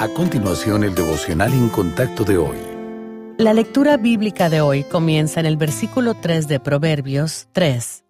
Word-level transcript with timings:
A 0.00 0.08
continuación, 0.08 0.82
el 0.82 0.94
devocional 0.94 1.52
en 1.52 1.68
contacto 1.68 2.24
de 2.24 2.38
hoy. 2.38 2.56
La 3.36 3.52
lectura 3.52 3.98
bíblica 3.98 4.48
de 4.48 4.62
hoy 4.62 4.82
comienza 4.82 5.40
en 5.40 5.44
el 5.44 5.58
versículo 5.58 6.14
3 6.14 6.48
de 6.48 6.58
Proverbios 6.58 7.48
3. 7.52 8.02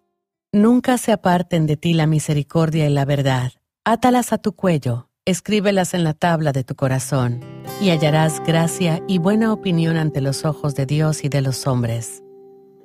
Nunca 0.53 0.97
se 0.97 1.11
aparten 1.11 1.65
de 1.65 1.75
ti 1.75 1.93
la 1.93 2.07
misericordia 2.07 2.87
y 2.87 2.93
la 2.93 3.03
verdad. 3.03 3.51
Átalas 3.83 4.31
a 4.31 4.37
tu 4.37 4.53
cuello, 4.53 5.09
escríbelas 5.25 5.93
en 5.93 6.05
la 6.05 6.13
tabla 6.13 6.53
de 6.53 6.63
tu 6.63 6.75
corazón, 6.75 7.41
y 7.81 7.89
hallarás 7.89 8.41
gracia 8.47 9.03
y 9.09 9.17
buena 9.17 9.51
opinión 9.51 9.97
ante 9.97 10.21
los 10.21 10.45
ojos 10.45 10.75
de 10.75 10.85
Dios 10.85 11.25
y 11.25 11.27
de 11.27 11.41
los 11.41 11.67
hombres. 11.67 12.23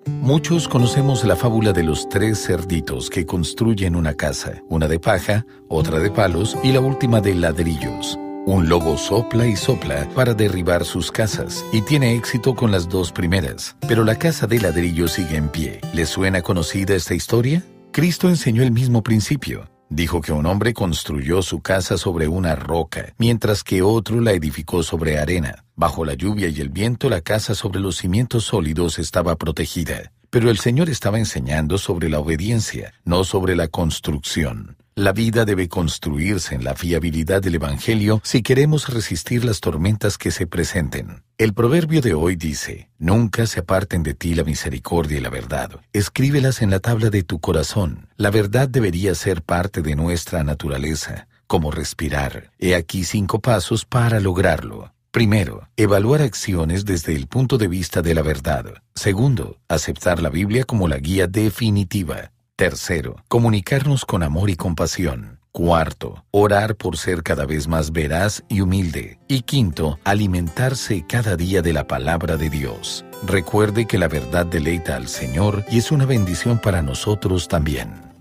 Muchos 0.06 0.66
conocemos 0.66 1.22
la 1.24 1.36
fábula 1.36 1.72
de 1.72 1.84
los 1.84 2.08
tres 2.08 2.44
cerditos 2.44 3.08
que 3.08 3.24
construyen 3.24 3.94
una 3.94 4.14
casa, 4.14 4.64
una 4.68 4.88
de 4.88 4.98
paja, 4.98 5.46
otra 5.68 6.00
de 6.00 6.10
palos 6.10 6.56
y 6.64 6.72
la 6.72 6.80
última 6.80 7.20
de 7.20 7.36
ladrillos. 7.36 8.18
Un 8.46 8.68
lobo 8.68 8.96
sopla 8.96 9.44
y 9.44 9.56
sopla 9.56 10.08
para 10.14 10.32
derribar 10.32 10.84
sus 10.84 11.10
casas 11.10 11.64
y 11.72 11.82
tiene 11.82 12.14
éxito 12.14 12.54
con 12.54 12.70
las 12.70 12.88
dos 12.88 13.10
primeras, 13.10 13.76
pero 13.88 14.04
la 14.04 14.20
casa 14.20 14.46
de 14.46 14.60
ladrillo 14.60 15.08
sigue 15.08 15.34
en 15.34 15.48
pie. 15.48 15.80
¿Le 15.92 16.06
suena 16.06 16.42
conocida 16.42 16.94
esta 16.94 17.12
historia? 17.12 17.64
Cristo 17.90 18.28
enseñó 18.28 18.62
el 18.62 18.70
mismo 18.70 19.02
principio. 19.02 19.68
Dijo 19.88 20.20
que 20.20 20.30
un 20.30 20.46
hombre 20.46 20.74
construyó 20.74 21.42
su 21.42 21.60
casa 21.60 21.96
sobre 21.96 22.28
una 22.28 22.54
roca, 22.54 23.12
mientras 23.18 23.64
que 23.64 23.82
otro 23.82 24.20
la 24.20 24.30
edificó 24.30 24.84
sobre 24.84 25.18
arena. 25.18 25.64
Bajo 25.74 26.04
la 26.04 26.14
lluvia 26.14 26.46
y 26.46 26.60
el 26.60 26.68
viento 26.68 27.10
la 27.10 27.22
casa 27.22 27.56
sobre 27.56 27.80
los 27.80 27.96
cimientos 27.96 28.44
sólidos 28.44 29.00
estaba 29.00 29.34
protegida. 29.34 30.12
Pero 30.30 30.50
el 30.50 30.58
Señor 30.58 30.88
estaba 30.88 31.18
enseñando 31.18 31.78
sobre 31.78 32.08
la 32.08 32.20
obediencia, 32.20 32.92
no 33.04 33.24
sobre 33.24 33.56
la 33.56 33.66
construcción. 33.66 34.76
La 34.98 35.12
vida 35.12 35.44
debe 35.44 35.68
construirse 35.68 36.54
en 36.54 36.64
la 36.64 36.74
fiabilidad 36.74 37.42
del 37.42 37.56
Evangelio 37.56 38.22
si 38.24 38.42
queremos 38.42 38.88
resistir 38.88 39.44
las 39.44 39.60
tormentas 39.60 40.16
que 40.16 40.30
se 40.30 40.46
presenten. 40.46 41.22
El 41.36 41.52
proverbio 41.52 42.00
de 42.00 42.14
hoy 42.14 42.34
dice, 42.34 42.88
Nunca 42.98 43.44
se 43.44 43.60
aparten 43.60 44.02
de 44.02 44.14
ti 44.14 44.34
la 44.34 44.42
misericordia 44.42 45.18
y 45.18 45.20
la 45.20 45.28
verdad. 45.28 45.80
Escríbelas 45.92 46.62
en 46.62 46.70
la 46.70 46.80
tabla 46.80 47.10
de 47.10 47.22
tu 47.24 47.40
corazón. 47.40 48.08
La 48.16 48.30
verdad 48.30 48.70
debería 48.70 49.14
ser 49.14 49.42
parte 49.42 49.82
de 49.82 49.96
nuestra 49.96 50.42
naturaleza, 50.44 51.28
como 51.46 51.70
respirar. 51.70 52.50
He 52.58 52.74
aquí 52.74 53.04
cinco 53.04 53.42
pasos 53.42 53.84
para 53.84 54.18
lograrlo. 54.18 54.94
Primero, 55.10 55.68
evaluar 55.76 56.22
acciones 56.22 56.86
desde 56.86 57.14
el 57.14 57.26
punto 57.26 57.58
de 57.58 57.68
vista 57.68 58.00
de 58.00 58.14
la 58.14 58.22
verdad. 58.22 58.82
Segundo, 58.94 59.58
aceptar 59.68 60.22
la 60.22 60.30
Biblia 60.30 60.64
como 60.64 60.88
la 60.88 60.96
guía 60.96 61.26
definitiva. 61.26 62.32
Tercero, 62.58 63.22
comunicarnos 63.28 64.06
con 64.06 64.22
amor 64.22 64.48
y 64.48 64.56
compasión. 64.56 65.40
Cuarto, 65.52 66.24
orar 66.30 66.74
por 66.74 66.96
ser 66.96 67.22
cada 67.22 67.44
vez 67.44 67.68
más 67.68 67.92
veraz 67.92 68.44
y 68.48 68.62
humilde. 68.62 69.18
Y 69.28 69.42
quinto, 69.42 69.98
alimentarse 70.04 71.04
cada 71.06 71.36
día 71.36 71.60
de 71.60 71.74
la 71.74 71.86
palabra 71.86 72.38
de 72.38 72.48
Dios. 72.48 73.04
Recuerde 73.26 73.86
que 73.86 73.98
la 73.98 74.08
verdad 74.08 74.46
deleita 74.46 74.96
al 74.96 75.08
Señor 75.08 75.66
y 75.70 75.76
es 75.76 75.92
una 75.92 76.06
bendición 76.06 76.58
para 76.58 76.80
nosotros 76.80 77.46
también. 77.46 78.15